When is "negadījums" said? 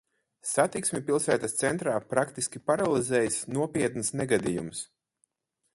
4.23-4.83